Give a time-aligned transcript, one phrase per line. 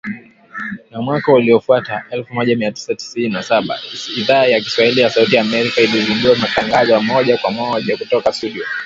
[0.91, 3.79] Na mwaka uliofuata, elfu moja mia tisa sitini na saba,
[4.17, 8.63] Idhaa ya Kiswahili ya Sauti ya Amerika ilizindua matangazo ya moja kwa moja kutoka studio